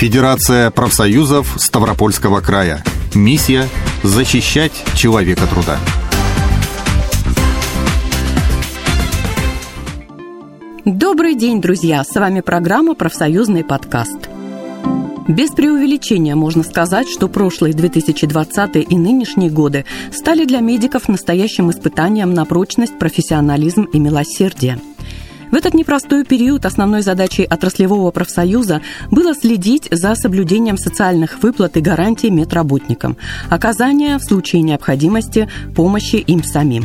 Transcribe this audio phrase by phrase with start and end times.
[0.00, 2.82] Федерация профсоюзов Ставропольского края.
[3.14, 3.68] Миссия–
[4.02, 5.78] защищать человека труда.
[10.86, 12.02] Добрый день, друзья!
[12.02, 14.16] С вами программа «Профсоюзный подкаст».
[15.28, 22.32] Без преувеличения можно сказать, что прошлые 2020 и нынешние годы стали для медиков настоящим испытанием
[22.32, 24.80] на прочность, профессионализм и милосердие–
[25.50, 31.80] в этот непростой период основной задачей отраслевого профсоюза было следить за соблюдением социальных выплат и
[31.80, 33.16] гарантий медработникам,
[33.48, 36.84] оказание в случае необходимости помощи им самим.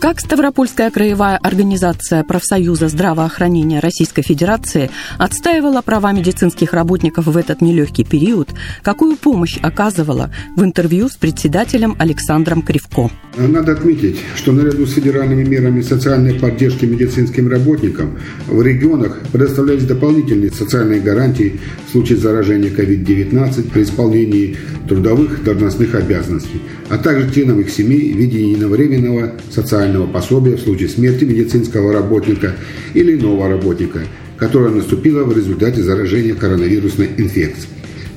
[0.00, 8.04] Как Ставропольская краевая организация профсоюза здравоохранения Российской Федерации отстаивала права медицинских работников в этот нелегкий
[8.04, 8.48] период,
[8.82, 13.10] какую помощь оказывала в интервью с председателем Александром Кривко.
[13.36, 20.52] Надо отметить, что наряду с федеральными мерами социальной поддержки медицинским работникам в регионах предоставлялись дополнительные
[20.52, 24.56] социальные гарантии в случае заражения COVID-19 при исполнении
[24.88, 30.60] трудовых должностных обязанностей, а также членам их семей в виде единовременного социального социального пособия в
[30.60, 32.54] случае смерти медицинского работника
[32.94, 34.00] или иного работника,
[34.36, 37.68] которое наступило в результате заражения коронавирусной инфекцией.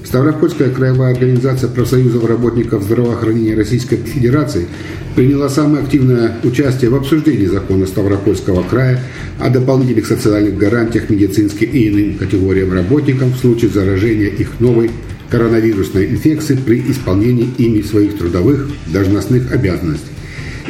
[0.03, 4.67] Ставропольская краевая организация профсоюзов работников здравоохранения Российской Федерации
[5.16, 8.99] приняла самое активное участие в обсуждении закона Ставропольского края
[9.39, 14.92] о дополнительных социальных гарантиях медицинским и иным категориям работников в случае заражения их новой
[15.30, 20.11] коронавирусной инфекции при исполнении ими своих трудовых должностных обязанностей.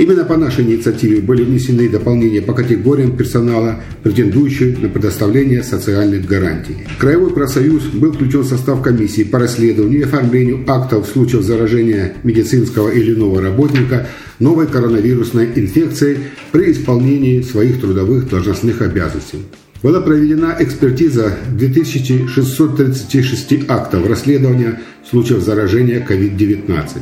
[0.02, 6.78] Именно по нашей инициативе были внесены дополнения по категориям персонала, претендующих на предоставление социальных гарантий.
[6.98, 12.16] Краевой профсоюз был включен в состав комиссии по расследованию и оформлению актов в случаях заражения
[12.24, 14.08] медицинского или иного работника
[14.40, 16.18] новой коронавирусной инфекцией
[16.52, 19.38] при исполнении своих трудовых должностных обязанностей.
[19.84, 27.02] Была проведена экспертиза 2636 актов расследования случаев заражения COVID-19.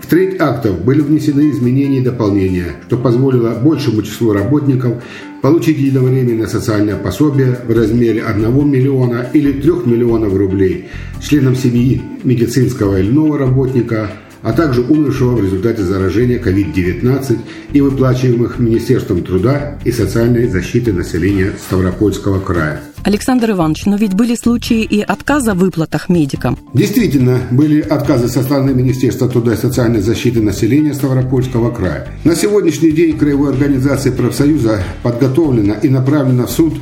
[0.00, 5.02] В треть актов были внесены изменения и дополнения, что позволило большему числу работников
[5.42, 10.86] получить единовременное социальное пособие в размере 1 миллиона или 3 миллионов рублей.
[11.20, 14.10] Членам семьи медицинского или иного работника–
[14.46, 17.38] а также умершего в результате заражения COVID-19
[17.72, 22.80] и выплачиваемых Министерством труда и социальной защиты населения Ставропольского края.
[23.02, 26.56] Александр Иванович, но ведь были случаи и отказа в выплатах медикам.
[26.74, 32.06] Действительно, были отказы со стороны Министерства труда и социальной защиты населения Ставропольского края.
[32.22, 36.74] На сегодняшний день Краевой организации профсоюза подготовлено и направлено в суд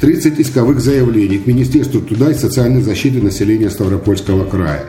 [0.00, 4.84] 30 исковых заявлений к Министерству труда и социальной защиты населения Ставропольского края.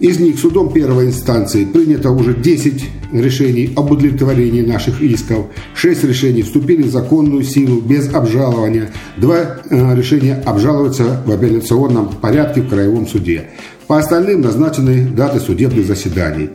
[0.00, 5.46] Из них судом первой инстанции принято уже 10 решений об удовлетворении наших исков.
[5.74, 8.90] 6 решений вступили в законную силу без обжалования.
[9.18, 13.50] Два э, решения обжалуются в апелляционном порядке в Краевом суде.
[13.88, 16.48] По остальным назначены даты судебных заседаний.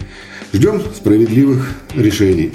[0.51, 2.51] Ждем справедливых решений